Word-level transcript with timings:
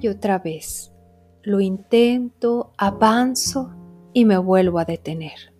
y 0.00 0.08
otra 0.08 0.38
vez. 0.38 0.92
Lo 1.42 1.60
intento, 1.60 2.72
avanzo 2.76 3.72
y 4.12 4.24
me 4.24 4.38
vuelvo 4.38 4.78
a 4.78 4.84
detener. 4.84 5.54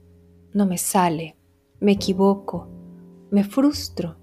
No 0.53 0.67
me 0.67 0.79
sale, 0.79 1.37
me 1.79 1.93
equivoco, 1.93 2.69
me 3.31 3.45
frustro. 3.45 4.17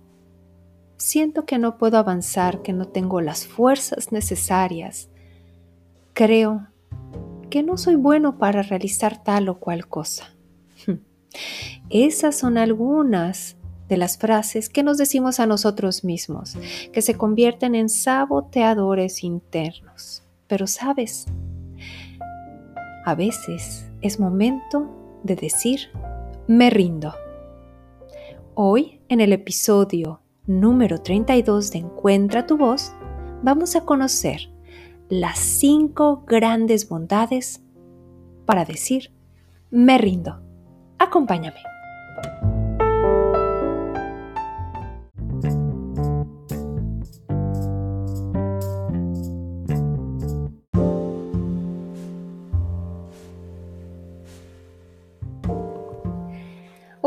Siento 0.98 1.46
que 1.46 1.57
no 1.57 1.78
puedo 1.78 1.98
avanzar, 1.98 2.61
que 2.61 2.74
no 2.74 2.88
tengo 2.88 3.21
las 3.21 3.46
fuerzas 3.46 4.11
necesarias. 4.11 5.10
Creo 6.14 6.68
que 7.50 7.64
no 7.64 7.78
soy 7.78 7.96
bueno 7.96 8.38
para 8.38 8.61
realizar 8.61 9.24
tal 9.24 9.50
o 9.50 9.60
cual 9.60 9.88
cosa. 9.88 10.36
Esas 11.89 12.38
son 12.38 12.57
algunas 12.57 13.57
de 13.88 13.98
las 13.98 14.18
frases 14.18 14.70
que 14.70 14.84
nos 14.84 14.98
decimos 14.98 15.40
a 15.40 15.48
nosotros 15.48 16.04
mismos, 16.04 16.57
que 16.92 17.02
se 17.02 17.16
convierten 17.16 17.75
en 17.75 17.89
saboteadores 17.89 19.24
internos. 19.24 20.24
Pero 20.48 20.68
sabes, 20.68 21.25
a 23.06 23.16
veces 23.16 23.89
es 24.02 24.20
momento 24.20 25.20
de 25.24 25.36
decir, 25.36 25.89
me 26.47 26.70
rindo. 26.70 27.14
Hoy, 28.56 29.02
en 29.10 29.21
el 29.21 29.34
episodio 29.34 30.22
número 30.46 31.02
32 31.02 31.72
de 31.72 31.80
Encuentra 31.80 32.47
tu 32.47 32.58
voz, 32.58 32.92
vamos 33.44 33.75
a 33.75 33.81
conocer 33.81 34.50
las 35.09 35.39
cinco 35.39 36.23
grandes 36.25 36.89
bondades 36.89 37.61
para 38.45 38.66
decir, 38.66 39.11
me 39.69 39.97
rindo. 39.97 40.42
Acompáñame. 41.00 41.77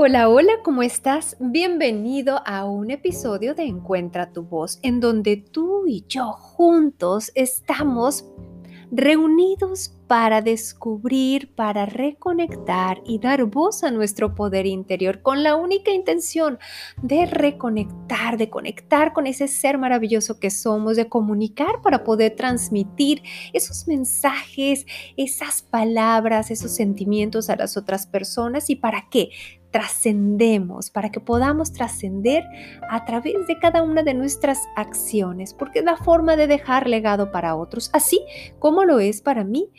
Hola, 0.02 0.30
hola, 0.30 0.54
¿cómo 0.64 0.82
estás? 0.82 1.36
Bienvenido 1.40 2.40
a 2.46 2.64
un 2.64 2.90
episodio 2.90 3.54
de 3.54 3.64
Encuentra 3.64 4.32
tu 4.32 4.44
voz, 4.44 4.78
en 4.80 4.98
donde 4.98 5.36
tú 5.36 5.86
y 5.86 6.06
yo 6.08 6.32
juntos 6.32 7.30
estamos 7.34 8.24
reunidos 8.90 9.94
para 10.06 10.40
descubrir, 10.40 11.54
para 11.54 11.84
reconectar 11.84 13.02
y 13.04 13.18
dar 13.18 13.44
voz 13.44 13.84
a 13.84 13.90
nuestro 13.90 14.34
poder 14.34 14.64
interior 14.64 15.20
con 15.20 15.42
la 15.42 15.54
única 15.54 15.90
intención 15.90 16.58
de 17.02 17.26
reconectar, 17.26 18.38
de 18.38 18.48
conectar 18.48 19.12
con 19.12 19.26
ese 19.26 19.48
ser 19.48 19.76
maravilloso 19.76 20.40
que 20.40 20.50
somos, 20.50 20.96
de 20.96 21.10
comunicar 21.10 21.82
para 21.82 22.04
poder 22.04 22.36
transmitir 22.36 23.22
esos 23.52 23.86
mensajes, 23.86 24.86
esas 25.18 25.60
palabras, 25.60 26.50
esos 26.50 26.74
sentimientos 26.74 27.50
a 27.50 27.56
las 27.56 27.76
otras 27.76 28.06
personas 28.06 28.70
y 28.70 28.76
para 28.76 29.08
qué 29.10 29.28
trascendemos, 29.70 30.90
para 30.90 31.10
que 31.10 31.20
podamos 31.20 31.72
trascender 31.72 32.44
a 32.88 33.04
través 33.04 33.46
de 33.46 33.58
cada 33.58 33.82
una 33.82 34.02
de 34.02 34.14
nuestras 34.14 34.58
acciones, 34.76 35.54
porque 35.54 35.80
es 35.80 35.84
la 35.84 35.96
forma 35.96 36.36
de 36.36 36.46
dejar 36.46 36.88
legado 36.88 37.30
para 37.30 37.56
otros, 37.56 37.90
así 37.92 38.20
como 38.58 38.84
lo 38.84 39.00
es 39.00 39.22
para 39.22 39.44
mí 39.44 39.70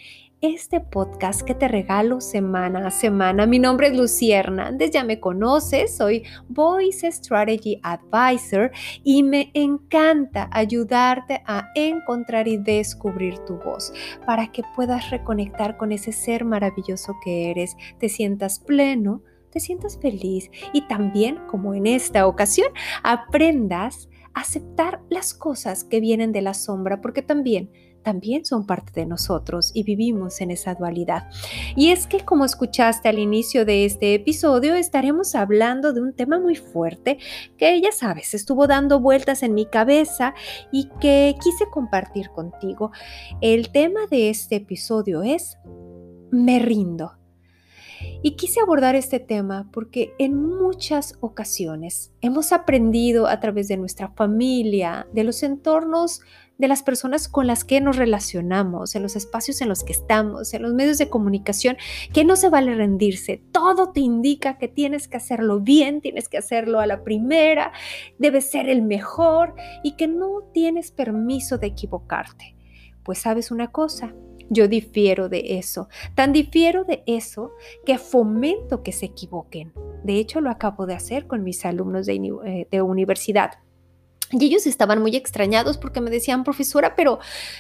este 0.42 0.80
podcast 0.80 1.44
que 1.44 1.54
te 1.54 1.68
regalo 1.68 2.20
semana 2.20 2.88
a 2.88 2.92
semana. 2.92 3.46
Mi 3.46 3.60
nombre 3.60 3.88
es 3.88 3.96
Lucía 3.96 4.40
Hernández, 4.40 4.90
ya 4.90 5.04
me 5.04 5.20
conoces, 5.20 5.96
soy 5.96 6.24
Voice 6.50 7.12
Strategy 7.12 7.80
Advisor 7.84 8.72
y 9.04 9.22
me 9.22 9.52
encanta 9.54 10.50
ayudarte 10.52 11.44
a 11.46 11.70
encontrar 11.76 12.48
y 12.48 12.58
descubrir 12.58 13.38
tu 13.40 13.58
voz 13.58 13.94
para 14.26 14.52
que 14.52 14.64
puedas 14.76 15.12
reconectar 15.12 15.78
con 15.78 15.92
ese 15.92 16.12
ser 16.12 16.44
maravilloso 16.44 17.14
que 17.24 17.52
eres, 17.52 17.78
te 18.00 18.10
sientas 18.10 18.60
pleno, 18.60 19.22
te 19.52 19.60
sientas 19.60 20.00
feliz 20.00 20.50
y 20.74 20.88
también, 20.88 21.40
como 21.48 21.76
en 21.76 21.86
esta 21.86 22.26
ocasión, 22.28 22.70
aprendas 23.04 24.10
a 24.34 24.42
aceptar 24.42 25.02
las 25.10 25.34
cosas 25.34 25.84
que 25.84 26.00
vienen 26.00 26.32
de 26.32 26.42
la 26.42 26.54
sombra, 26.54 27.02
porque 27.02 27.22
también 27.22 27.70
también 28.02 28.46
son 28.46 28.66
parte 28.66 28.92
de 28.94 29.06
nosotros 29.06 29.72
y 29.74 29.84
vivimos 29.84 30.42
en 30.42 30.52
esa 30.52 30.76
dualidad. 30.76 31.30
Y 31.76 31.92
es 31.92 32.08
que, 32.08 32.26
como 32.26 32.46
escuchaste 32.46 33.10
al 33.10 33.20
inicio 33.20 33.66
de 33.66 33.86
este 33.86 34.16
episodio, 34.16 34.76
estaremos 34.76 35.36
hablando 35.36 35.94
de 35.94 36.02
un 36.02 36.14
tema 36.14 36.40
muy 36.40 36.56
fuerte 36.56 37.18
que 37.58 37.80
ya 37.82 37.92
sabes, 37.92 38.34
estuvo 38.34 38.68
dando 38.68 39.00
vueltas 39.00 39.44
en 39.44 39.54
mi 39.54 39.66
cabeza 39.66 40.34
y 40.72 40.90
que 41.00 41.36
quise 41.42 41.66
compartir 41.72 42.30
contigo. 42.30 42.92
El 43.42 43.72
tema 43.72 44.02
de 44.10 44.30
este 44.30 44.58
episodio 44.58 45.24
es 45.24 45.58
Me 46.32 46.60
rindo. 46.60 47.21
Y 48.24 48.32
quise 48.32 48.60
abordar 48.60 48.96
este 48.96 49.20
tema 49.20 49.70
porque 49.72 50.14
en 50.20 50.36
muchas 50.36 51.18
ocasiones 51.22 52.12
hemos 52.22 52.52
aprendido 52.52 53.28
a 53.28 53.40
través 53.40 53.68
de 53.68 53.78
nuestra 53.78 54.10
familia, 54.10 55.08
de 55.14 55.24
los 55.24 55.44
entornos 55.44 56.22
de 56.62 56.68
las 56.68 56.84
personas 56.84 57.28
con 57.28 57.48
las 57.48 57.66
que 57.66 57.82
nos 57.82 57.98
relacionamos, 57.98 58.96
en 58.96 59.02
los 59.02 59.16
espacios 59.16 59.62
en 59.62 59.68
los 59.68 59.84
que 59.84 59.94
estamos, 59.94 60.54
en 60.54 60.62
los 60.62 60.74
medios 60.76 61.00
de 61.00 61.10
comunicación, 61.10 61.76
que 62.14 62.24
no 62.24 62.36
se 62.36 62.50
vale 62.50 62.76
rendirse. 62.76 63.42
Todo 63.52 63.92
te 63.92 64.00
indica 64.00 64.60
que 64.60 64.68
tienes 64.68 65.08
que 65.08 65.18
hacerlo 65.18 65.60
bien, 65.60 66.02
tienes 66.02 66.30
que 66.30 66.38
hacerlo 66.38 66.80
a 66.80 66.86
la 66.86 67.04
primera, 67.04 67.74
debes 68.20 68.52
ser 68.52 68.70
el 68.70 68.84
mejor 68.84 69.56
y 69.84 69.94
que 69.94 70.08
no 70.08 70.44
tienes 70.54 70.92
permiso 70.92 71.58
de 71.58 71.68
equivocarte. 71.68 72.56
Pues 73.04 73.18
sabes 73.18 73.50
una 73.50 73.72
cosa, 73.72 74.14
yo 74.52 74.68
difiero 74.68 75.30
de 75.30 75.58
eso. 75.58 75.88
Tan 76.14 76.34
difiero 76.34 76.84
de 76.84 77.04
eso 77.08 77.54
que 77.86 77.98
fomento 77.98 78.84
que 78.84 78.92
se 78.92 79.08
equivoquen. 79.08 79.72
De 80.04 80.18
hecho, 80.18 80.42
lo 80.42 80.52
acabo 80.52 80.86
de 80.86 80.94
hacer 80.94 81.26
con 81.26 81.44
mis 81.44 81.66
alumnos 81.66 82.06
de, 82.06 82.68
eh, 82.70 82.82
universidad. 82.82 83.52
Y 84.34 84.46
ellos 84.46 84.66
estaban 84.66 85.02
muy 85.02 85.16
extrañados 85.16 85.78
porque 85.78 86.00
me 86.00 86.10
decían, 86.10 86.44
profesora, 86.44 86.96
pero, 86.96 87.20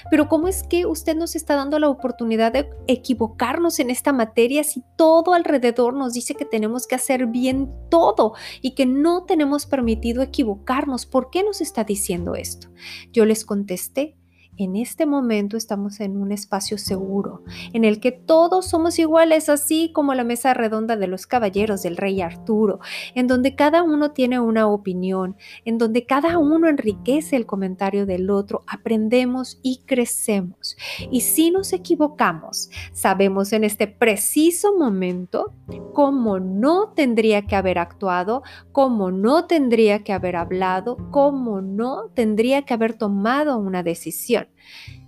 pero 0.09 0.29
¿cómo 0.29 0.47
es 0.47 0.63
que 0.63 0.85
usted 0.85 1.15
nos 1.15 1.35
está 1.35 1.55
dando 1.55 1.79
la 1.79 1.89
oportunidad 1.89 2.53
de 2.53 2.69
equivocarnos 2.87 3.79
en 3.79 3.89
esta 3.89 4.13
materia 4.13 4.63
si 4.63 4.83
todo 4.97 5.33
alrededor 5.33 5.93
nos 5.93 6.13
dice 6.13 6.35
que 6.35 6.45
tenemos 6.45 6.87
que 6.87 6.95
hacer 6.95 7.27
bien 7.27 7.69
todo 7.89 8.33
y 8.61 8.71
que 8.71 8.85
no 8.85 9.25
tenemos 9.25 9.65
permitido 9.65 10.21
equivocarnos? 10.21 11.05
¿Por 11.05 11.29
qué 11.29 11.43
nos 11.43 11.59
está 11.61 11.83
diciendo 11.83 12.35
esto? 12.35 12.69
Yo 13.11 13.25
les 13.25 13.43
contesté, 13.43 14.15
en 14.63 14.75
este 14.75 15.05
momento 15.05 15.57
estamos 15.57 15.99
en 15.99 16.17
un 16.17 16.31
espacio 16.31 16.77
seguro, 16.77 17.43
en 17.73 17.83
el 17.83 17.99
que 17.99 18.11
todos 18.11 18.67
somos 18.67 18.99
iguales, 18.99 19.49
así 19.49 19.91
como 19.93 20.13
la 20.13 20.23
mesa 20.23 20.53
redonda 20.53 20.95
de 20.95 21.07
los 21.07 21.27
caballeros 21.27 21.83
del 21.83 21.97
rey 21.97 22.21
Arturo, 22.21 22.79
en 23.15 23.27
donde 23.27 23.55
cada 23.55 23.83
uno 23.83 24.11
tiene 24.11 24.39
una 24.39 24.67
opinión, 24.67 25.35
en 25.65 25.77
donde 25.77 26.05
cada 26.05 26.37
uno 26.37 26.67
enriquece 26.67 27.35
el 27.35 27.45
comentario 27.45 28.05
del 28.05 28.29
otro, 28.29 28.63
aprendemos 28.67 29.59
y 29.63 29.81
crecemos. 29.85 30.77
Y 31.09 31.21
si 31.21 31.51
nos 31.51 31.73
equivocamos, 31.73 32.69
sabemos 32.93 33.53
en 33.53 33.63
este 33.63 33.87
preciso 33.87 34.77
momento 34.77 35.53
cómo 35.93 36.39
no 36.39 36.93
tendría 36.95 37.43
que 37.43 37.55
haber 37.55 37.79
actuado, 37.79 38.43
cómo 38.71 39.11
no 39.11 39.47
tendría 39.47 40.03
que 40.03 40.13
haber 40.13 40.35
hablado, 40.35 40.97
cómo 41.11 41.61
no 41.61 42.09
tendría 42.13 42.63
que 42.63 42.73
haber 42.73 42.93
tomado 42.93 43.57
una 43.57 43.83
decisión. 43.83 44.47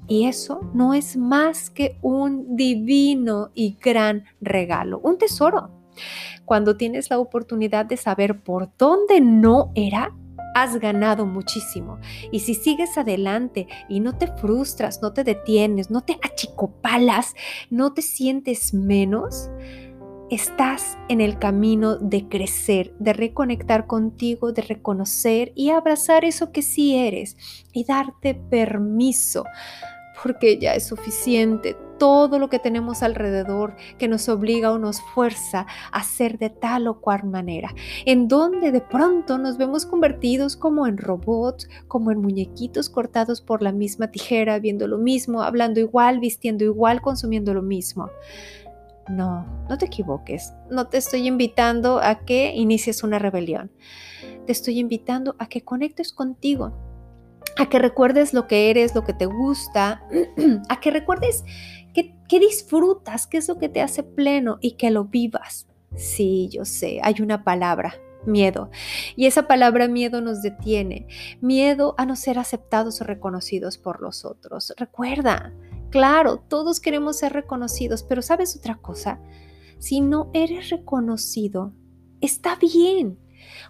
Y 0.07 0.27
eso 0.27 0.69
no 0.73 0.93
es 0.93 1.15
más 1.15 1.69
que 1.69 1.97
un 2.01 2.55
divino 2.55 3.51
y 3.53 3.77
gran 3.81 4.25
regalo, 4.41 4.99
un 4.99 5.17
tesoro. 5.17 5.71
Cuando 6.45 6.75
tienes 6.75 7.09
la 7.09 7.19
oportunidad 7.19 7.85
de 7.85 7.97
saber 7.97 8.41
por 8.43 8.69
dónde 8.77 9.21
no 9.21 9.71
era, 9.75 10.13
has 10.53 10.77
ganado 10.77 11.25
muchísimo. 11.25 11.99
Y 12.31 12.39
si 12.39 12.53
sigues 12.53 12.97
adelante 12.97 13.67
y 13.89 13.99
no 13.99 14.17
te 14.17 14.27
frustras, 14.27 15.01
no 15.01 15.13
te 15.13 15.23
detienes, 15.23 15.89
no 15.89 16.01
te 16.01 16.19
achicopalas, 16.21 17.33
no 17.69 17.93
te 17.93 18.01
sientes 18.01 18.73
menos, 18.73 19.49
estás 20.35 20.97
en 21.09 21.21
el 21.21 21.37
camino 21.37 21.97
de 21.97 22.27
crecer, 22.27 22.93
de 22.99 23.13
reconectar 23.13 23.87
contigo, 23.87 24.51
de 24.51 24.61
reconocer 24.61 25.51
y 25.55 25.69
abrazar 25.69 26.25
eso 26.25 26.51
que 26.51 26.61
sí 26.61 26.95
eres 26.95 27.37
y 27.71 27.85
darte 27.85 28.33
permiso, 28.33 29.45
porque 30.21 30.57
ya 30.57 30.73
es 30.73 30.87
suficiente 30.87 31.75
todo 31.99 32.39
lo 32.39 32.49
que 32.49 32.59
tenemos 32.59 33.03
alrededor 33.03 33.75
que 33.97 34.07
nos 34.07 34.27
obliga 34.27 34.71
o 34.71 34.79
nos 34.79 35.01
fuerza 35.01 35.67
a 35.91 36.03
ser 36.03 36.37
de 36.37 36.49
tal 36.49 36.87
o 36.87 36.99
cual 36.99 37.23
manera, 37.25 37.73
en 38.05 38.27
donde 38.27 38.71
de 38.71 38.81
pronto 38.81 39.37
nos 39.37 39.57
vemos 39.57 39.85
convertidos 39.85 40.57
como 40.57 40.87
en 40.87 40.97
robots, 40.97 41.69
como 41.87 42.11
en 42.11 42.21
muñequitos 42.21 42.89
cortados 42.89 43.41
por 43.41 43.61
la 43.61 43.71
misma 43.71 44.11
tijera, 44.11 44.59
viendo 44.59 44.87
lo 44.87 44.97
mismo, 44.97 45.43
hablando 45.43 45.79
igual, 45.79 46.19
vistiendo 46.19 46.65
igual, 46.65 47.01
consumiendo 47.01 47.53
lo 47.53 47.61
mismo. 47.61 48.09
No, 49.09 49.45
no 49.69 49.77
te 49.77 49.85
equivoques. 49.85 50.53
No 50.69 50.87
te 50.87 50.97
estoy 50.97 51.27
invitando 51.27 51.99
a 51.99 52.19
que 52.19 52.53
inicies 52.55 53.03
una 53.03 53.19
rebelión. 53.19 53.71
Te 54.45 54.51
estoy 54.51 54.79
invitando 54.79 55.35
a 55.39 55.47
que 55.47 55.63
conectes 55.63 56.13
contigo, 56.13 56.73
a 57.57 57.69
que 57.69 57.79
recuerdes 57.79 58.33
lo 58.33 58.47
que 58.47 58.69
eres, 58.69 58.95
lo 58.95 59.03
que 59.03 59.13
te 59.13 59.25
gusta, 59.25 60.03
a 60.69 60.79
que 60.79 60.91
recuerdes 60.91 61.43
que, 61.93 62.39
disfrutas, 62.39 63.27
qué 63.27 63.37
es 63.37 63.47
lo 63.47 63.59
que 63.59 63.69
te 63.69 63.81
hace 63.81 64.01
pleno 64.01 64.57
y 64.59 64.71
que 64.71 64.89
lo 64.89 65.05
vivas. 65.05 65.67
Sí, 65.95 66.49
yo 66.51 66.65
sé, 66.65 66.99
hay 67.03 67.15
una 67.21 67.43
palabra, 67.43 67.93
miedo. 68.25 68.71
Y 69.15 69.27
esa 69.27 69.47
palabra 69.47 69.87
miedo 69.87 70.19
nos 70.19 70.41
detiene. 70.41 71.07
Miedo 71.41 71.93
a 71.99 72.07
no 72.07 72.15
ser 72.15 72.39
aceptados 72.39 73.01
o 73.01 73.03
reconocidos 73.03 73.77
por 73.77 74.01
los 74.01 74.25
otros. 74.25 74.73
Recuerda, 74.77 75.53
claro, 75.93 76.39
todos 76.39 76.79
queremos 76.79 77.17
ser 77.19 77.33
reconocidos, 77.33 78.01
pero 78.01 78.23
¿sabes 78.23 78.55
otra 78.55 78.77
cosa? 78.81 79.19
Si 79.77 80.01
no 80.01 80.31
eres 80.33 80.71
reconocido, 80.71 81.71
está 82.19 82.55
bien 82.55 83.19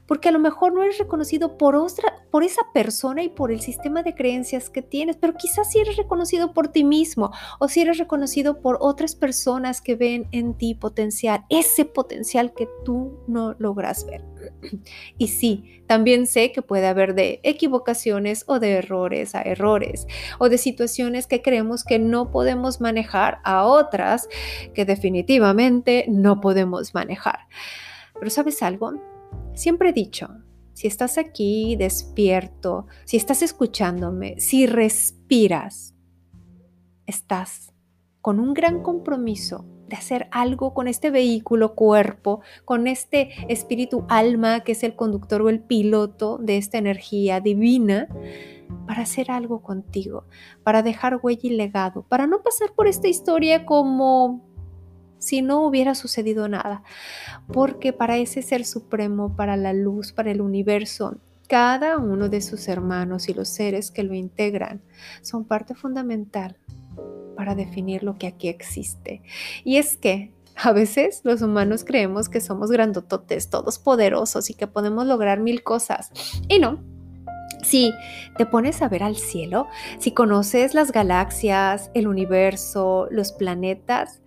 porque 0.08 0.30
a 0.30 0.32
lo 0.32 0.40
mejor 0.40 0.74
no 0.74 0.84
eres 0.84 0.98
reconocido 0.98 1.58
por, 1.58 1.76
otra, 1.76 2.26
por 2.32 2.44
esa 2.44 2.62
persona 2.74 3.24
y 3.24 3.30
por 3.30 3.52
el 3.52 3.62
sistema 3.62 4.04
de 4.04 4.16
creencias 4.16 4.70
que 4.70 4.82
tienes, 4.82 5.18
pero 5.18 5.36
quizás 5.36 5.72
si 5.72 5.80
eres 5.80 5.98
reconocido 5.98 6.54
por 6.54 6.68
ti 6.68 6.84
mismo 6.84 7.32
o 7.60 7.68
si 7.68 7.82
eres 7.82 7.98
reconocido 7.98 8.62
por 8.62 8.78
otras 8.82 9.16
personas 9.16 9.82
que 9.82 9.96
ven 9.96 10.28
en 10.32 10.56
ti 10.56 10.76
potencial, 10.76 11.46
ese 11.50 11.86
potencial 11.86 12.54
que 12.54 12.68
tú 12.84 13.20
no 13.28 13.56
logras 13.60 14.06
ver. 14.06 14.24
Y 15.18 15.28
sí, 15.28 15.82
también 15.88 16.28
sé 16.28 16.52
que 16.52 16.62
puede 16.62 16.88
haber 16.88 17.14
de 17.14 17.40
equivocaciones 17.44 18.46
o 18.48 18.60
de 18.60 18.74
errores 18.74 19.36
a 19.36 19.42
errores 19.42 20.08
o 20.40 20.50
de 20.50 20.58
situaciones 20.58 21.28
que 21.28 21.42
creemos 21.42 21.84
que 21.84 22.00
no 22.00 22.32
podemos 22.32 22.82
manejar 22.82 23.40
a 23.44 23.66
otras 23.66 24.28
que 24.74 24.86
definitivamente 24.86 26.06
no 26.08 26.42
podemos 26.42 26.94
manejar. 26.94 27.48
Pero 28.14 28.30
¿sabes 28.30 28.62
algo? 28.64 29.13
Siempre 29.54 29.90
he 29.90 29.94
dicho, 29.94 30.30
si 30.74 30.88
estás 30.88 31.18
aquí 31.18 31.76
despierto, 31.76 32.88
si 33.06 33.18
estás 33.18 33.44
escuchándome, 33.44 34.40
si 34.40 34.66
respiras, 34.66 35.94
estás 37.06 37.74
con 38.22 38.40
un 38.40 38.54
gran 38.54 38.82
compromiso 38.82 39.66
de 39.88 39.96
hacer 39.96 40.28
algo 40.32 40.74
con 40.74 40.88
este 40.88 41.12
vehículo 41.12 41.76
cuerpo, 41.76 42.42
con 42.66 42.88
este 42.88 43.30
espíritu 43.48 44.06
alma 44.10 44.62
que 44.62 44.72
es 44.72 44.84
el 44.84 44.96
conductor 44.96 45.42
o 45.44 45.50
el 45.50 45.62
piloto 45.62 46.40
de 46.40 46.58
esta 46.58 46.80
energía 46.80 47.40
divina, 47.40 48.08
para 48.88 49.04
hacer 49.04 49.30
algo 49.30 49.62
contigo, 49.62 50.26
para 50.64 50.82
dejar 50.82 51.20
huella 51.22 51.42
y 51.44 51.50
legado, 51.52 52.08
para 52.08 52.26
no 52.26 52.42
pasar 52.42 52.74
por 52.74 52.88
esta 52.88 53.08
historia 53.08 53.66
como 53.66 54.53
si 55.24 55.42
no 55.42 55.66
hubiera 55.66 55.96
sucedido 55.96 56.48
nada, 56.48 56.84
porque 57.52 57.94
para 57.94 58.18
ese 58.18 58.42
ser 58.42 58.66
supremo, 58.66 59.36
para 59.36 59.56
la 59.58 59.74
luz, 59.74 60.12
para 60.12 60.32
el 60.32 60.42
universo, 60.42 61.18
cada 61.48 61.98
uno 61.98 62.30
de 62.30 62.42
sus 62.42 62.68
hermanos 62.68 63.30
y 63.30 63.34
los 63.34 63.50
seres 63.50 63.92
que 63.92 64.04
lo 64.04 64.14
integran 64.14 64.82
son 65.22 65.46
parte 65.46 65.76
fundamental 65.76 66.58
para 67.36 67.56
definir 67.56 68.04
lo 68.04 68.18
que 68.18 68.28
aquí 68.28 68.48
existe. 68.48 69.22
Y 69.64 69.78
es 69.78 69.98
que 69.98 70.34
a 70.56 70.72
veces 70.72 71.22
los 71.24 71.42
humanos 71.42 71.84
creemos 71.84 72.30
que 72.30 72.42
somos 72.42 72.70
grandototes, 72.70 73.50
todos 73.50 73.80
poderosos 73.80 74.50
y 74.50 74.54
que 74.54 74.68
podemos 74.68 75.06
lograr 75.06 75.40
mil 75.40 75.64
cosas. 75.64 76.12
Y 76.48 76.60
no, 76.60 76.84
si 77.64 77.94
te 78.38 78.46
pones 78.46 78.82
a 78.82 78.90
ver 78.90 79.04
al 79.04 79.16
cielo, 79.16 79.68
si 80.00 80.12
conoces 80.12 80.74
las 80.74 80.92
galaxias, 80.92 81.92
el 81.94 82.08
universo, 82.08 83.08
los 83.10 83.32
planetas, 83.32 84.22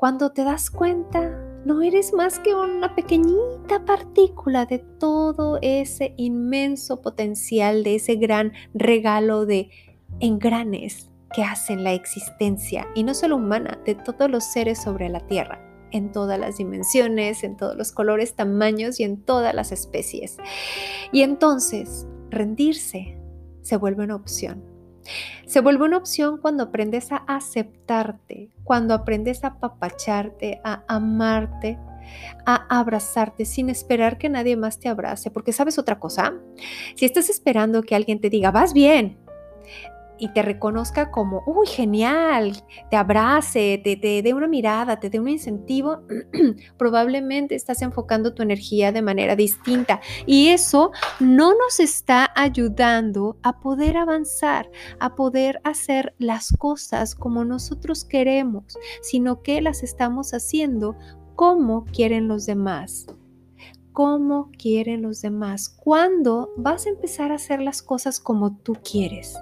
cuando 0.00 0.32
te 0.32 0.44
das 0.44 0.70
cuenta, 0.70 1.30
no 1.66 1.82
eres 1.82 2.14
más 2.14 2.38
que 2.38 2.54
una 2.54 2.94
pequeñita 2.94 3.84
partícula 3.84 4.64
de 4.64 4.78
todo 4.78 5.58
ese 5.60 6.14
inmenso 6.16 7.02
potencial, 7.02 7.84
de 7.84 7.96
ese 7.96 8.16
gran 8.16 8.54
regalo 8.72 9.44
de 9.44 9.68
engranes 10.18 11.10
que 11.34 11.42
hacen 11.42 11.84
la 11.84 11.92
existencia, 11.92 12.88
y 12.94 13.04
no 13.04 13.12
solo 13.12 13.36
humana, 13.36 13.78
de 13.84 13.94
todos 13.94 14.30
los 14.30 14.44
seres 14.44 14.82
sobre 14.82 15.10
la 15.10 15.20
Tierra, 15.26 15.60
en 15.90 16.12
todas 16.12 16.38
las 16.38 16.56
dimensiones, 16.56 17.44
en 17.44 17.58
todos 17.58 17.76
los 17.76 17.92
colores, 17.92 18.34
tamaños 18.34 19.00
y 19.00 19.04
en 19.04 19.22
todas 19.22 19.54
las 19.54 19.70
especies. 19.70 20.38
Y 21.12 21.20
entonces, 21.20 22.06
rendirse 22.30 23.18
se 23.60 23.76
vuelve 23.76 24.04
una 24.04 24.16
opción 24.16 24.69
se 25.46 25.60
vuelve 25.60 25.84
una 25.84 25.96
opción 25.96 26.38
cuando 26.38 26.64
aprendes 26.64 27.12
a 27.12 27.16
aceptarte, 27.26 28.50
cuando 28.64 28.94
aprendes 28.94 29.44
a 29.44 29.58
papacharte, 29.58 30.60
a 30.64 30.84
amarte, 30.88 31.78
a 32.46 32.66
abrazarte 32.78 33.44
sin 33.44 33.70
esperar 33.70 34.18
que 34.18 34.28
nadie 34.28 34.56
más 34.56 34.78
te 34.78 34.88
abrace. 34.88 35.30
Porque 35.30 35.52
sabes 35.52 35.78
otra 35.78 35.98
cosa, 35.98 36.34
si 36.94 37.04
estás 37.04 37.30
esperando 37.30 37.82
que 37.82 37.94
alguien 37.94 38.20
te 38.20 38.30
diga, 38.30 38.50
vas 38.50 38.72
bien, 38.72 39.18
y 40.20 40.28
te 40.28 40.42
reconozca 40.42 41.10
como, 41.10 41.42
uy, 41.46 41.66
genial, 41.66 42.52
te 42.90 42.96
abrace, 42.96 43.80
te, 43.82 43.96
te 43.96 44.22
dé 44.22 44.34
una 44.34 44.46
mirada, 44.46 45.00
te 45.00 45.10
dé 45.10 45.18
un 45.18 45.28
incentivo, 45.28 46.02
probablemente 46.76 47.54
estás 47.54 47.82
enfocando 47.82 48.34
tu 48.34 48.42
energía 48.42 48.92
de 48.92 49.02
manera 49.02 49.34
distinta. 49.34 50.00
Y 50.26 50.48
eso 50.48 50.92
no 51.18 51.54
nos 51.54 51.80
está 51.80 52.30
ayudando 52.36 53.38
a 53.42 53.60
poder 53.60 53.96
avanzar, 53.96 54.70
a 54.98 55.16
poder 55.16 55.60
hacer 55.64 56.14
las 56.18 56.52
cosas 56.52 57.14
como 57.14 57.44
nosotros 57.44 58.04
queremos, 58.04 58.78
sino 59.02 59.42
que 59.42 59.60
las 59.62 59.82
estamos 59.82 60.34
haciendo 60.34 60.96
como 61.34 61.84
quieren 61.86 62.28
los 62.28 62.46
demás 62.46 63.06
cómo 63.92 64.50
quieren 64.56 65.02
los 65.02 65.20
demás. 65.20 65.68
¿Cuándo 65.68 66.50
vas 66.56 66.86
a 66.86 66.90
empezar 66.90 67.32
a 67.32 67.34
hacer 67.34 67.60
las 67.60 67.82
cosas 67.82 68.20
como 68.20 68.56
tú 68.56 68.74
quieres? 68.82 69.36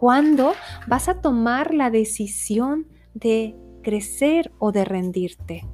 ¿Cuándo 0.00 0.54
vas 0.86 1.10
a 1.10 1.20
tomar 1.20 1.74
la 1.74 1.90
decisión 1.90 2.86
de 3.12 3.54
crecer 3.82 4.50
o 4.58 4.72
de 4.72 4.86
rendirte? 4.86 5.68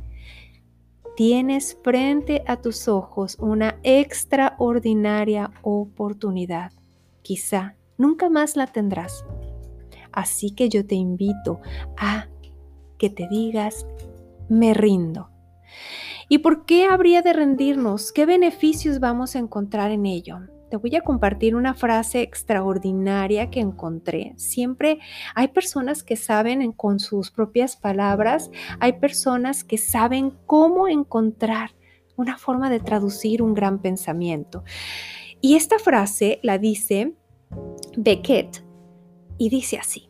Tienes 1.14 1.78
frente 1.84 2.42
a 2.48 2.56
tus 2.56 2.88
ojos 2.88 3.36
una 3.38 3.78
extraordinaria 3.84 5.52
oportunidad. 5.62 6.72
Quizá 7.22 7.76
nunca 7.98 8.28
más 8.28 8.56
la 8.56 8.66
tendrás. 8.66 9.24
Así 10.10 10.50
que 10.50 10.68
yo 10.70 10.84
te 10.84 10.96
invito 10.96 11.60
a 11.96 12.26
que 12.98 13.10
te 13.10 13.28
digas, 13.28 13.86
me 14.48 14.74
rindo. 14.74 15.30
¿Y 16.28 16.38
por 16.38 16.66
qué 16.66 16.86
habría 16.86 17.22
de 17.22 17.32
rendirnos? 17.32 18.10
¿Qué 18.10 18.26
beneficios 18.26 18.98
vamos 18.98 19.36
a 19.36 19.38
encontrar 19.38 19.92
en 19.92 20.04
ello? 20.04 20.40
Voy 20.78 20.96
a 20.96 21.00
compartir 21.00 21.54
una 21.54 21.74
frase 21.74 22.22
extraordinaria 22.22 23.50
que 23.50 23.60
encontré. 23.60 24.34
Siempre 24.36 24.98
hay 25.34 25.48
personas 25.48 26.02
que 26.02 26.16
saben 26.16 26.72
con 26.72 26.98
sus 27.00 27.30
propias 27.30 27.76
palabras, 27.76 28.50
hay 28.80 28.94
personas 28.94 29.64
que 29.64 29.78
saben 29.78 30.32
cómo 30.46 30.88
encontrar 30.88 31.70
una 32.16 32.38
forma 32.38 32.70
de 32.70 32.80
traducir 32.80 33.42
un 33.42 33.54
gran 33.54 33.80
pensamiento. 33.80 34.64
Y 35.40 35.54
esta 35.54 35.78
frase 35.78 36.40
la 36.42 36.58
dice 36.58 37.14
Beckett 37.96 38.64
y 39.38 39.48
dice 39.50 39.78
así, 39.78 40.08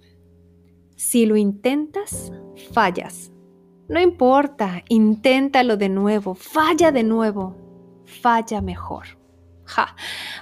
si 0.95 1.27
lo 1.27 1.37
intentas, 1.37 2.33
fallas. 2.73 3.33
No 3.89 4.01
importa, 4.01 4.83
inténtalo 4.89 5.77
de 5.77 5.89
nuevo, 5.89 6.35
falla 6.35 6.91
de 6.91 7.05
nuevo, 7.05 7.55
falla 8.05 8.61
mejor. 8.61 9.07
Ja, 9.67 9.97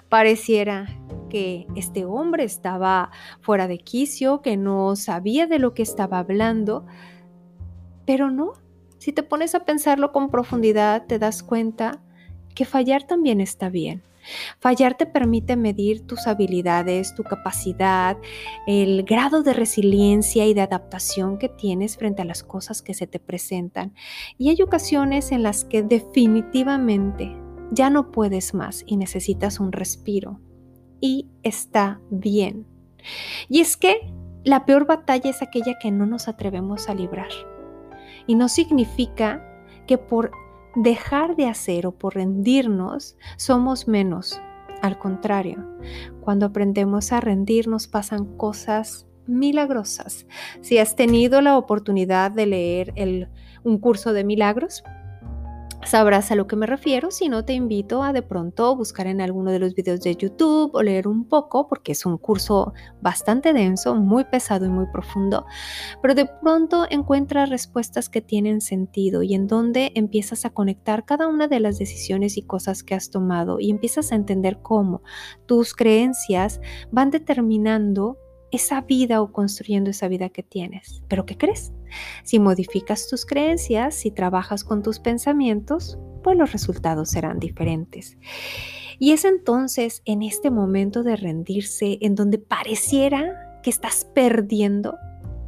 pareciera 0.08 0.86
que 1.30 1.66
este 1.74 2.04
hombre 2.04 2.44
estaba 2.44 3.10
fuera 3.40 3.66
de 3.66 3.78
quicio, 3.78 4.42
que 4.42 4.56
no 4.56 4.96
sabía 4.96 5.46
de 5.46 5.58
lo 5.58 5.74
que 5.74 5.82
estaba 5.82 6.18
hablando, 6.18 6.86
pero 8.06 8.30
no, 8.30 8.52
si 8.98 9.12
te 9.12 9.22
pones 9.22 9.54
a 9.54 9.64
pensarlo 9.64 10.12
con 10.12 10.30
profundidad, 10.30 11.06
te 11.06 11.18
das 11.18 11.42
cuenta 11.42 12.02
que 12.54 12.64
fallar 12.64 13.02
también 13.04 13.40
está 13.40 13.68
bien. 13.68 14.02
Fallar 14.58 14.96
te 14.96 15.06
permite 15.06 15.56
medir 15.56 16.06
tus 16.06 16.26
habilidades, 16.26 17.14
tu 17.14 17.22
capacidad, 17.24 18.16
el 18.66 19.02
grado 19.04 19.42
de 19.42 19.52
resiliencia 19.52 20.46
y 20.46 20.54
de 20.54 20.62
adaptación 20.62 21.38
que 21.38 21.48
tienes 21.48 21.96
frente 21.96 22.22
a 22.22 22.24
las 22.24 22.42
cosas 22.42 22.80
que 22.80 22.94
se 22.94 23.06
te 23.06 23.18
presentan. 23.18 23.94
Y 24.38 24.48
hay 24.48 24.62
ocasiones 24.62 25.32
en 25.32 25.42
las 25.42 25.64
que 25.64 25.82
definitivamente 25.82 27.36
ya 27.74 27.90
no 27.90 28.10
puedes 28.10 28.54
más 28.54 28.84
y 28.86 28.96
necesitas 28.96 29.60
un 29.60 29.72
respiro. 29.72 30.40
Y 31.00 31.28
está 31.42 32.00
bien. 32.10 32.66
Y 33.48 33.60
es 33.60 33.76
que 33.76 34.12
la 34.44 34.64
peor 34.64 34.86
batalla 34.86 35.30
es 35.30 35.42
aquella 35.42 35.78
que 35.78 35.90
no 35.90 36.06
nos 36.06 36.28
atrevemos 36.28 36.88
a 36.88 36.94
librar. 36.94 37.30
Y 38.26 38.34
no 38.34 38.48
significa 38.48 39.42
que 39.86 39.98
por 39.98 40.30
dejar 40.76 41.36
de 41.36 41.46
hacer 41.46 41.86
o 41.86 41.92
por 41.92 42.14
rendirnos 42.14 43.16
somos 43.36 43.88
menos. 43.88 44.40
Al 44.82 44.98
contrario, 44.98 45.64
cuando 46.20 46.46
aprendemos 46.46 47.12
a 47.12 47.20
rendirnos 47.20 47.86
pasan 47.86 48.36
cosas 48.36 49.06
milagrosas. 49.26 50.26
Si 50.60 50.78
has 50.78 50.96
tenido 50.96 51.40
la 51.40 51.56
oportunidad 51.56 52.30
de 52.30 52.46
leer 52.46 52.92
el, 52.96 53.28
un 53.62 53.78
curso 53.78 54.12
de 54.12 54.24
milagros, 54.24 54.84
sabrás 55.86 56.30
a 56.30 56.34
lo 56.34 56.46
que 56.46 56.56
me 56.56 56.66
refiero, 56.66 57.10
si 57.10 57.28
no 57.28 57.44
te 57.44 57.52
invito 57.52 58.02
a 58.02 58.12
de 58.12 58.22
pronto 58.22 58.74
buscar 58.76 59.06
en 59.06 59.20
alguno 59.20 59.50
de 59.50 59.58
los 59.58 59.74
videos 59.74 60.00
de 60.00 60.16
YouTube 60.16 60.70
o 60.74 60.82
leer 60.82 61.08
un 61.08 61.28
poco, 61.28 61.68
porque 61.68 61.92
es 61.92 62.06
un 62.06 62.18
curso 62.18 62.72
bastante 63.00 63.52
denso, 63.52 63.94
muy 63.94 64.24
pesado 64.24 64.66
y 64.66 64.68
muy 64.68 64.86
profundo, 64.86 65.46
pero 66.02 66.14
de 66.14 66.26
pronto 66.26 66.86
encuentras 66.90 67.50
respuestas 67.50 68.08
que 68.08 68.20
tienen 68.20 68.60
sentido 68.60 69.22
y 69.22 69.34
en 69.34 69.46
donde 69.46 69.92
empiezas 69.94 70.44
a 70.44 70.50
conectar 70.50 71.04
cada 71.04 71.28
una 71.28 71.48
de 71.48 71.60
las 71.60 71.78
decisiones 71.78 72.36
y 72.36 72.42
cosas 72.42 72.82
que 72.82 72.94
has 72.94 73.10
tomado 73.10 73.60
y 73.60 73.70
empiezas 73.70 74.12
a 74.12 74.16
entender 74.16 74.60
cómo 74.62 75.02
tus 75.46 75.74
creencias 75.74 76.60
van 76.90 77.10
determinando 77.10 78.18
esa 78.50 78.80
vida 78.82 79.20
o 79.20 79.32
construyendo 79.32 79.90
esa 79.90 80.08
vida 80.08 80.28
que 80.28 80.42
tienes. 80.42 81.02
Pero 81.08 81.26
¿qué 81.26 81.36
crees? 81.36 81.72
Si 82.22 82.38
modificas 82.38 83.08
tus 83.08 83.26
creencias, 83.26 83.94
si 83.94 84.10
trabajas 84.10 84.64
con 84.64 84.82
tus 84.82 85.00
pensamientos, 85.00 85.98
pues 86.22 86.36
los 86.36 86.52
resultados 86.52 87.10
serán 87.10 87.38
diferentes. 87.38 88.16
Y 88.98 89.12
es 89.12 89.24
entonces 89.24 90.02
en 90.04 90.22
este 90.22 90.50
momento 90.50 91.02
de 91.02 91.16
rendirse 91.16 91.98
en 92.00 92.14
donde 92.14 92.38
pareciera 92.38 93.60
que 93.62 93.70
estás 93.70 94.04
perdiendo 94.04 94.96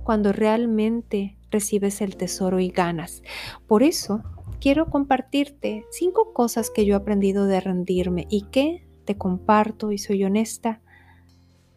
cuando 0.04 0.32
realmente 0.32 1.36
recibes 1.50 2.00
el 2.00 2.16
tesoro 2.16 2.60
y 2.60 2.68
ganas. 2.68 3.22
Por 3.66 3.82
eso 3.82 4.22
quiero 4.60 4.86
compartirte 4.86 5.84
cinco 5.90 6.32
cosas 6.32 6.70
que 6.70 6.84
yo 6.84 6.94
he 6.94 6.96
aprendido 6.96 7.46
de 7.46 7.60
rendirme 7.60 8.26
y 8.30 8.42
que 8.50 8.86
te 9.04 9.16
comparto 9.16 9.92
y 9.92 9.98
soy 9.98 10.24
honesta, 10.24 10.80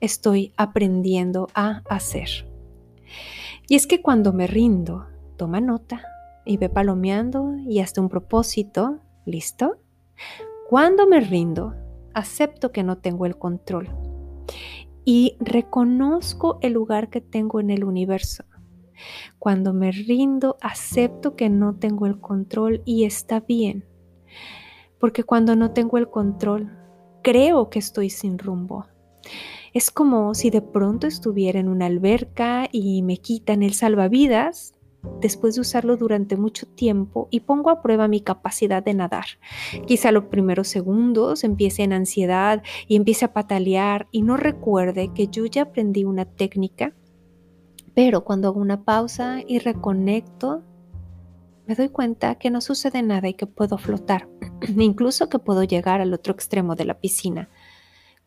estoy 0.01 0.53
aprendiendo 0.57 1.47
a 1.53 1.83
hacer. 1.89 2.47
Y 3.69 3.75
es 3.75 3.85
que 3.85 4.01
cuando 4.01 4.33
me 4.33 4.47
rindo, 4.47 5.05
toma 5.37 5.61
nota 5.61 6.01
y 6.43 6.57
ve 6.57 6.69
palomeando 6.69 7.55
y 7.67 7.79
hasta 7.79 8.01
un 8.01 8.09
propósito, 8.09 8.97
¿listo? 9.25 9.77
Cuando 10.67 11.07
me 11.07 11.19
rindo, 11.19 11.75
acepto 12.15 12.71
que 12.71 12.83
no 12.83 12.97
tengo 12.97 13.27
el 13.27 13.37
control 13.37 13.89
y 15.05 15.37
reconozco 15.39 16.57
el 16.61 16.73
lugar 16.73 17.09
que 17.09 17.21
tengo 17.21 17.59
en 17.59 17.69
el 17.69 17.83
universo. 17.83 18.43
Cuando 19.37 19.71
me 19.71 19.91
rindo, 19.91 20.57
acepto 20.61 21.35
que 21.35 21.49
no 21.49 21.75
tengo 21.75 22.07
el 22.07 22.19
control 22.19 22.81
y 22.85 23.05
está 23.05 23.39
bien. 23.39 23.85
Porque 24.99 25.23
cuando 25.23 25.55
no 25.55 25.71
tengo 25.71 25.97
el 25.99 26.09
control, 26.09 26.71
creo 27.21 27.69
que 27.69 27.79
estoy 27.79 28.09
sin 28.09 28.39
rumbo. 28.39 28.87
Es 29.73 29.91
como 29.91 30.33
si 30.33 30.49
de 30.49 30.61
pronto 30.61 31.07
estuviera 31.07 31.59
en 31.59 31.69
una 31.69 31.85
alberca 31.85 32.67
y 32.71 33.01
me 33.03 33.17
quitan 33.17 33.63
el 33.63 33.73
salvavidas 33.73 34.73
después 35.21 35.55
de 35.55 35.61
usarlo 35.61 35.97
durante 35.97 36.35
mucho 36.35 36.67
tiempo 36.67 37.27
y 37.31 37.41
pongo 37.41 37.69
a 37.69 37.81
prueba 37.81 38.07
mi 38.07 38.21
capacidad 38.21 38.83
de 38.83 38.93
nadar. 38.93 39.25
Quizá 39.85 40.11
los 40.11 40.25
primeros 40.25 40.67
segundos 40.67 41.43
empiece 41.43 41.83
en 41.83 41.93
ansiedad 41.93 42.63
y 42.87 42.95
empiece 42.95 43.25
a 43.25 43.33
patalear 43.33 44.07
y 44.11 44.21
no 44.21 44.37
recuerde 44.37 45.11
que 45.13 45.27
yo 45.27 45.45
ya 45.45 45.63
aprendí 45.63 46.03
una 46.03 46.25
técnica, 46.25 46.93
pero 47.93 48.23
cuando 48.23 48.49
hago 48.49 48.59
una 48.59 48.83
pausa 48.83 49.41
y 49.45 49.59
reconecto, 49.59 50.63
me 51.65 51.75
doy 51.75 51.89
cuenta 51.89 52.35
que 52.35 52.49
no 52.49 52.61
sucede 52.61 53.03
nada 53.03 53.27
y 53.27 53.35
que 53.35 53.45
puedo 53.45 53.77
flotar, 53.77 54.27
incluso 54.77 55.29
que 55.29 55.39
puedo 55.39 55.63
llegar 55.63 56.01
al 56.01 56.13
otro 56.13 56.33
extremo 56.33 56.75
de 56.75 56.85
la 56.85 56.99
piscina. 56.99 57.49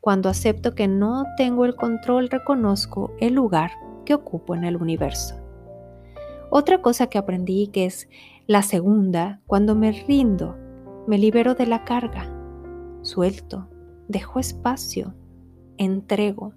Cuando 0.03 0.29
acepto 0.29 0.75
que 0.75 0.89
no 0.89 1.27
tengo 1.37 1.65
el 1.65 1.77
control, 1.77 2.29
reconozco 2.29 3.15
el 3.21 3.35
lugar 3.35 3.71
que 4.05 4.15
ocupo 4.15 4.57
en 4.57 4.65
el 4.65 4.77
universo. 4.77 5.37
Otra 6.51 6.83
cosa 6.83 7.07
que 7.07 7.19
aprendí 7.19 7.69
que 7.69 7.85
es 7.85 8.09
la 8.49 8.63
segunda, 8.63 9.41
cuando 9.47 9.77
me 9.77 9.93
rindo, 9.93 10.57
me 11.07 11.19
libero 11.19 11.55
de 11.55 11.67
la 11.67 11.85
carga, 11.85 12.29
suelto, 13.03 13.69
dejo 14.09 14.41
espacio, 14.41 15.15
entrego, 15.79 16.53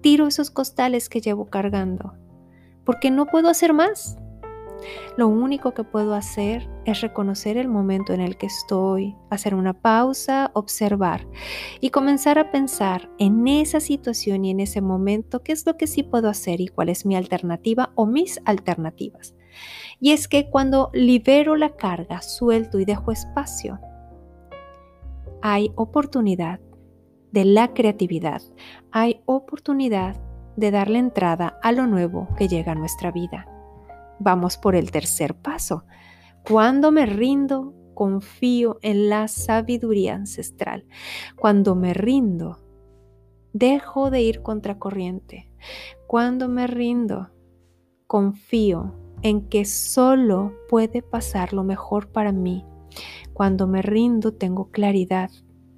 tiro 0.00 0.28
esos 0.28 0.52
costales 0.52 1.08
que 1.08 1.20
llevo 1.20 1.46
cargando, 1.46 2.14
porque 2.84 3.10
no 3.10 3.26
puedo 3.26 3.48
hacer 3.48 3.72
más. 3.72 4.18
Lo 5.16 5.28
único 5.28 5.74
que 5.74 5.84
puedo 5.84 6.14
hacer 6.14 6.68
es 6.84 7.00
reconocer 7.00 7.56
el 7.56 7.68
momento 7.68 8.12
en 8.12 8.20
el 8.20 8.36
que 8.36 8.46
estoy, 8.46 9.16
hacer 9.30 9.54
una 9.54 9.74
pausa, 9.74 10.50
observar 10.54 11.26
y 11.80 11.90
comenzar 11.90 12.38
a 12.38 12.50
pensar 12.50 13.10
en 13.18 13.46
esa 13.46 13.80
situación 13.80 14.44
y 14.44 14.50
en 14.50 14.60
ese 14.60 14.80
momento 14.80 15.42
qué 15.42 15.52
es 15.52 15.66
lo 15.66 15.76
que 15.76 15.86
sí 15.86 16.02
puedo 16.02 16.28
hacer 16.28 16.60
y 16.60 16.68
cuál 16.68 16.88
es 16.88 17.06
mi 17.06 17.16
alternativa 17.16 17.92
o 17.94 18.06
mis 18.06 18.40
alternativas. 18.44 19.34
Y 20.00 20.12
es 20.12 20.28
que 20.28 20.50
cuando 20.50 20.90
libero 20.92 21.56
la 21.56 21.76
carga, 21.76 22.22
suelto 22.22 22.78
y 22.78 22.84
dejo 22.84 23.12
espacio, 23.12 23.78
hay 25.42 25.72
oportunidad 25.74 26.60
de 27.32 27.44
la 27.44 27.72
creatividad, 27.74 28.42
hay 28.90 29.22
oportunidad 29.26 30.16
de 30.56 30.70
darle 30.70 30.98
entrada 30.98 31.58
a 31.62 31.72
lo 31.72 31.86
nuevo 31.86 32.28
que 32.36 32.48
llega 32.48 32.72
a 32.72 32.76
nuestra 32.76 33.10
vida. 33.10 33.46
Vamos 34.22 34.56
por 34.56 34.76
el 34.76 34.92
tercer 34.92 35.34
paso. 35.34 35.84
Cuando 36.48 36.92
me 36.92 37.06
rindo, 37.06 37.74
confío 37.92 38.78
en 38.80 39.08
la 39.08 39.26
sabiduría 39.26 40.14
ancestral. 40.14 40.86
Cuando 41.36 41.74
me 41.74 41.92
rindo, 41.92 42.60
dejo 43.52 44.12
de 44.12 44.22
ir 44.22 44.42
contracorriente. 44.42 45.50
Cuando 46.06 46.48
me 46.48 46.68
rindo, 46.68 47.30
confío 48.06 48.94
en 49.22 49.48
que 49.48 49.64
solo 49.64 50.52
puede 50.68 51.02
pasar 51.02 51.52
lo 51.52 51.64
mejor 51.64 52.12
para 52.12 52.30
mí. 52.30 52.64
Cuando 53.32 53.66
me 53.66 53.82
rindo, 53.82 54.34
tengo 54.34 54.70
claridad 54.70 55.30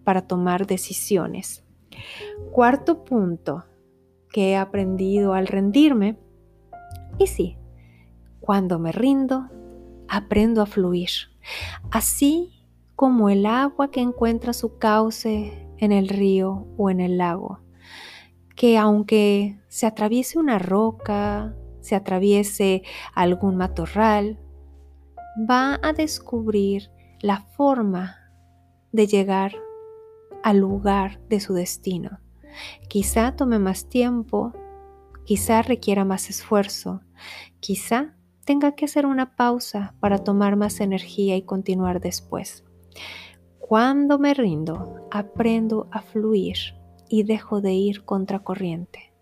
para 0.05 0.27
tomar 0.27 0.67
decisiones. 0.67 1.65
Cuarto 2.53 3.05
punto 3.05 3.65
que 4.29 4.51
he 4.51 4.57
aprendido 4.57 5.33
al 5.33 5.47
rendirme, 5.47 6.19
y 7.19 7.29
sí, 7.29 7.57
cuando 8.45 8.79
me 8.79 8.93
rindo, 8.93 9.49
aprendo 10.07 10.61
a 10.61 10.67
fluir, 10.67 11.09
así 11.91 12.53
como 12.95 13.31
el 13.31 13.47
agua 13.47 13.91
que 13.91 14.03
encuentra 14.03 14.53
su 14.53 14.77
cauce 14.77 15.67
en 15.79 15.93
el 15.93 16.09
río 16.09 16.67
o 16.77 16.91
en 16.91 17.01
el 17.01 17.17
lago, 17.17 17.61
que 18.55 18.77
aunque 18.77 19.59
se 19.69 19.87
atraviese 19.87 20.39
una 20.39 20.59
roca, 20.59 21.57
se 21.81 21.95
atraviese 21.95 22.83
algún 23.15 23.57
matorral, 23.57 24.39
va 25.51 25.81
a 25.83 25.95
descubrir 25.95 26.91
la 27.23 27.47
forma 27.57 28.17
de 28.93 29.07
llegar 29.07 29.55
al 30.43 30.59
lugar 30.59 31.19
de 31.31 31.41
su 31.41 31.55
destino. 31.55 32.21
Quizá 32.89 33.37
tome 33.37 33.59
más 33.59 33.89
tiempo, 33.89 34.53
quizá 35.25 35.63
requiera 35.63 36.05
más 36.05 36.29
esfuerzo, 36.29 37.01
quizá 37.59 38.15
tenga 38.45 38.73
que 38.73 38.85
hacer 38.85 39.07
una 39.07 39.37
pausa 39.37 39.95
para 40.01 40.19
tomar 40.19 40.57
más 40.57 40.81
energía 40.81 41.37
y 41.37 41.43
continuar 41.43 42.01
después. 42.01 42.65
Cuando 43.59 44.19
me 44.19 44.35
rindo, 44.35 45.09
aprendo 45.11 45.89
a 45.91 46.03
fluir 46.03 46.57
y 47.09 47.23
dejo 47.23 47.61
de 47.61 47.73
ir 47.73 48.05
contracorriente. 48.05 49.13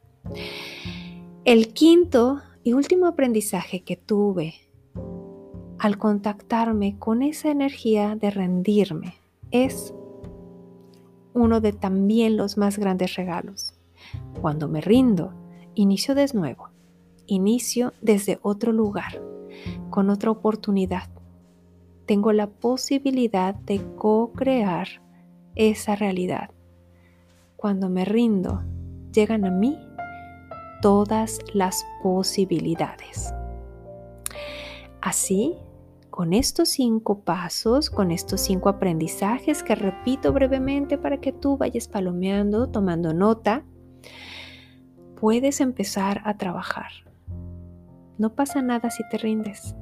El 1.45 1.73
quinto 1.73 2.41
y 2.65 2.73
último 2.73 3.07
aprendizaje 3.07 3.83
que 3.83 3.97
tuve 3.97 4.55
al 5.79 5.99
contactarme 5.99 6.99
con 6.99 7.23
esa 7.23 7.51
energía 7.51 8.15
de 8.15 8.31
rendirme 8.31 9.15
es 9.51 9.95
uno 11.35 11.61
de 11.61 11.73
también 11.73 12.37
los 12.37 12.57
más 12.57 12.79
grandes 12.79 13.17
regalos. 13.17 13.75
Cuando 14.41 14.69
me 14.69 14.81
rindo, 14.81 15.33
inicio 15.75 16.15
de 16.15 16.27
nuevo 16.35 16.72
inicio 17.27 17.93
desde 18.01 18.39
otro 18.43 18.73
lugar, 18.73 19.23
con 19.91 20.11
otra 20.11 20.31
oportunidad. 20.31 21.09
Tengo 22.07 22.33
la 22.33 22.49
posibilidad 22.49 23.55
de 23.55 23.81
co-crear 23.97 24.89
esa 25.55 25.97
realidad. 25.97 26.51
Cuando 27.57 27.89
me 27.89 28.05
rindo, 28.05 28.63
llegan 29.13 29.45
a 29.45 29.51
mí 29.51 29.79
todas 30.81 31.39
las 31.55 31.87
posibilidades. 32.03 33.33
Así, 35.01 35.57
con 36.11 36.33
estos 36.33 36.69
cinco 36.69 37.21
pasos, 37.21 37.89
con 37.89 38.11
estos 38.11 38.41
cinco 38.41 38.69
aprendizajes 38.69 39.63
que 39.63 39.75
repito 39.75 40.33
brevemente 40.33 40.99
para 40.99 41.19
que 41.19 41.33
tú 41.33 41.57
vayas 41.57 41.89
palomeando, 41.89 42.69
tomando 42.69 43.15
nota, 43.15 43.65
puedes 45.21 45.61
empezar 45.61 46.21
a 46.25 46.37
trabajar. 46.37 46.91
No 48.19 48.35
pasa 48.35 48.63
nada 48.63 48.91
si 48.91 49.03
te 49.09 49.19
rindes. 49.19 49.75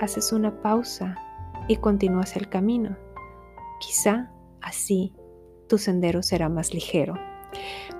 Haces 0.00 0.32
una 0.32 0.60
pausa 0.62 1.16
y 1.68 1.76
continúas 1.76 2.36
el 2.36 2.48
camino. 2.48 2.96
Quizá 3.80 4.32
así 4.60 5.14
tu 5.68 5.78
sendero 5.78 6.22
será 6.22 6.48
más 6.48 6.74
ligero. 6.74 7.14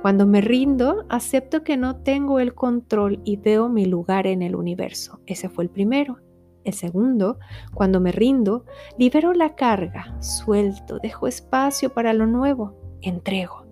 Cuando 0.02 0.26
me 0.26 0.40
rindo, 0.40 1.04
acepto 1.08 1.62
que 1.62 1.76
no 1.76 1.96
tengo 1.96 2.40
el 2.40 2.54
control 2.54 3.20
y 3.24 3.36
veo 3.36 3.68
mi 3.68 3.86
lugar 3.86 4.26
en 4.26 4.42
el 4.42 4.56
universo. 4.56 5.20
Ese 5.26 5.48
fue 5.48 5.64
el 5.64 5.70
primero. 5.70 6.18
El 6.64 6.74
segundo, 6.74 7.38
cuando 7.74 8.00
me 8.00 8.12
rindo, 8.12 8.64
libero 8.98 9.32
la 9.32 9.54
carga, 9.54 10.20
suelto, 10.20 10.98
dejo 10.98 11.26
espacio 11.26 11.94
para 11.94 12.12
lo 12.12 12.26
nuevo, 12.26 12.74
entrego. 13.00 13.66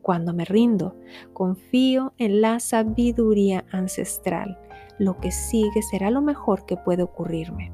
Cuando 0.00 0.32
me 0.32 0.44
rindo, 0.44 0.96
confío 1.32 2.14
en 2.18 2.40
la 2.40 2.60
sabiduría 2.60 3.64
ancestral. 3.72 4.58
Lo 5.00 5.18
que 5.18 5.30
sigue 5.30 5.80
será 5.80 6.10
lo 6.10 6.20
mejor 6.20 6.66
que 6.66 6.76
puede 6.76 7.02
ocurrirme. 7.02 7.72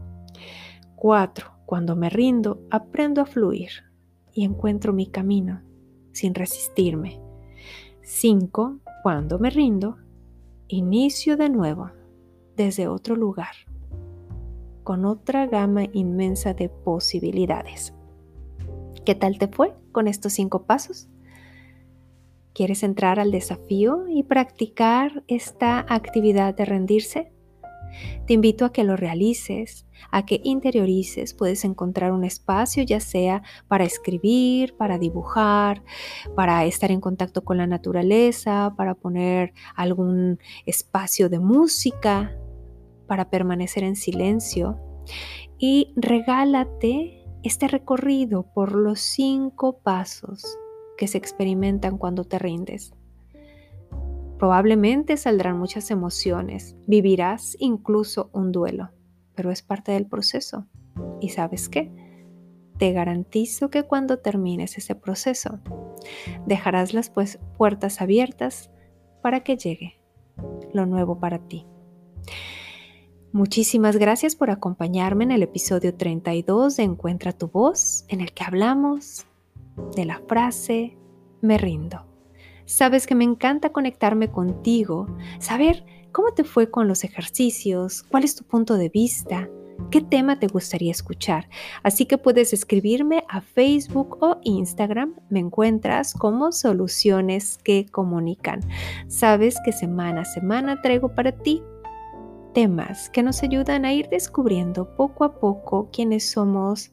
4. 0.94 1.50
Cuando 1.66 1.96
me 1.96 2.08
rindo, 2.08 2.62
aprendo 2.70 3.20
a 3.20 3.26
fluir 3.26 3.70
y 4.32 4.44
encuentro 4.44 4.92
mi 4.92 5.08
camino 5.08 5.60
sin 6.12 6.36
resistirme. 6.36 7.20
5. 8.02 8.78
Cuando 9.02 9.40
me 9.40 9.50
rindo, 9.50 9.96
inicio 10.68 11.36
de 11.36 11.50
nuevo 11.50 11.90
desde 12.54 12.86
otro 12.86 13.16
lugar, 13.16 13.56
con 14.84 15.04
otra 15.04 15.48
gama 15.48 15.82
inmensa 15.92 16.54
de 16.54 16.68
posibilidades. 16.68 17.92
¿Qué 19.04 19.16
tal 19.16 19.38
te 19.38 19.48
fue 19.48 19.74
con 19.90 20.06
estos 20.06 20.32
cinco 20.34 20.62
pasos? 20.62 21.08
¿Quieres 22.56 22.82
entrar 22.82 23.20
al 23.20 23.32
desafío 23.32 24.08
y 24.08 24.22
practicar 24.22 25.22
esta 25.28 25.84
actividad 25.90 26.54
de 26.54 26.64
rendirse? 26.64 27.30
Te 28.26 28.32
invito 28.32 28.64
a 28.64 28.72
que 28.72 28.82
lo 28.82 28.96
realices, 28.96 29.86
a 30.10 30.24
que 30.24 30.40
interiorices. 30.42 31.34
Puedes 31.34 31.66
encontrar 31.66 32.12
un 32.12 32.24
espacio 32.24 32.82
ya 32.82 32.98
sea 32.98 33.42
para 33.68 33.84
escribir, 33.84 34.74
para 34.74 34.96
dibujar, 34.96 35.82
para 36.34 36.64
estar 36.64 36.90
en 36.90 37.02
contacto 37.02 37.44
con 37.44 37.58
la 37.58 37.66
naturaleza, 37.66 38.72
para 38.74 38.94
poner 38.94 39.52
algún 39.74 40.38
espacio 40.64 41.28
de 41.28 41.40
música, 41.40 42.38
para 43.06 43.28
permanecer 43.28 43.84
en 43.84 43.96
silencio. 43.96 44.80
Y 45.58 45.92
regálate 45.94 47.22
este 47.42 47.68
recorrido 47.68 48.50
por 48.54 48.74
los 48.74 49.00
cinco 49.00 49.78
pasos 49.82 50.56
que 50.96 51.08
se 51.08 51.18
experimentan 51.18 51.98
cuando 51.98 52.24
te 52.24 52.38
rindes. 52.38 52.92
Probablemente 54.38 55.16
saldrán 55.16 55.58
muchas 55.58 55.90
emociones, 55.90 56.76
vivirás 56.86 57.56
incluso 57.58 58.28
un 58.32 58.52
duelo, 58.52 58.90
pero 59.34 59.50
es 59.50 59.62
parte 59.62 59.92
del 59.92 60.06
proceso. 60.06 60.66
¿Y 61.20 61.30
sabes 61.30 61.68
qué? 61.68 61.90
Te 62.78 62.92
garantizo 62.92 63.70
que 63.70 63.84
cuando 63.84 64.18
termines 64.18 64.76
ese 64.76 64.94
proceso, 64.94 65.60
dejarás 66.46 66.92
las 66.92 67.08
pues, 67.08 67.38
puertas 67.56 68.02
abiertas 68.02 68.70
para 69.22 69.40
que 69.40 69.56
llegue 69.56 69.94
lo 70.74 70.84
nuevo 70.84 71.18
para 71.18 71.38
ti. 71.38 71.66
Muchísimas 73.32 73.96
gracias 73.96 74.36
por 74.36 74.50
acompañarme 74.50 75.24
en 75.24 75.32
el 75.32 75.42
episodio 75.42 75.94
32 75.94 76.76
de 76.76 76.82
Encuentra 76.82 77.32
tu 77.32 77.48
voz, 77.48 78.04
en 78.08 78.20
el 78.20 78.32
que 78.32 78.44
hablamos 78.44 79.26
de 79.94 80.04
la 80.04 80.20
frase 80.26 80.96
me 81.40 81.58
rindo. 81.58 82.04
Sabes 82.64 83.06
que 83.06 83.14
me 83.14 83.24
encanta 83.24 83.70
conectarme 83.70 84.30
contigo, 84.30 85.06
saber 85.38 85.84
cómo 86.12 86.32
te 86.32 86.44
fue 86.44 86.70
con 86.70 86.88
los 86.88 87.04
ejercicios, 87.04 88.02
cuál 88.02 88.24
es 88.24 88.34
tu 88.34 88.44
punto 88.44 88.76
de 88.76 88.88
vista, 88.88 89.48
qué 89.90 90.00
tema 90.00 90.38
te 90.38 90.48
gustaría 90.48 90.90
escuchar. 90.90 91.48
Así 91.82 92.06
que 92.06 92.18
puedes 92.18 92.52
escribirme 92.52 93.24
a 93.28 93.40
Facebook 93.40 94.18
o 94.20 94.38
Instagram. 94.42 95.14
Me 95.30 95.40
encuentras 95.40 96.14
como 96.14 96.52
Soluciones 96.52 97.58
que 97.58 97.86
Comunican. 97.86 98.60
Sabes 99.08 99.58
que 99.64 99.72
semana 99.72 100.22
a 100.22 100.24
semana 100.24 100.80
traigo 100.82 101.14
para 101.14 101.32
ti 101.32 101.62
temas 102.52 103.10
que 103.10 103.22
nos 103.22 103.42
ayudan 103.42 103.84
a 103.84 103.92
ir 103.92 104.08
descubriendo 104.08 104.96
poco 104.96 105.24
a 105.24 105.38
poco 105.38 105.90
quiénes 105.92 106.30
somos 106.30 106.90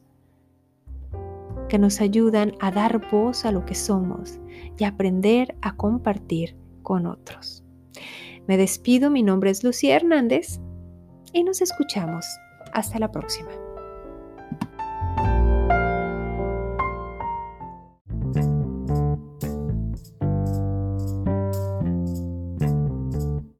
que 1.74 1.78
nos 1.80 2.00
ayudan 2.00 2.52
a 2.60 2.70
dar 2.70 3.00
voz 3.10 3.44
a 3.44 3.50
lo 3.50 3.66
que 3.66 3.74
somos 3.74 4.38
y 4.78 4.84
aprender 4.84 5.56
a 5.60 5.74
compartir 5.74 6.56
con 6.84 7.04
otros. 7.04 7.64
Me 8.46 8.56
despido, 8.56 9.10
mi 9.10 9.24
nombre 9.24 9.50
es 9.50 9.64
Lucía 9.64 9.96
Hernández 9.96 10.60
y 11.32 11.42
nos 11.42 11.62
escuchamos. 11.62 12.24
Hasta 12.72 13.00
la 13.00 13.10
próxima. 13.10 13.63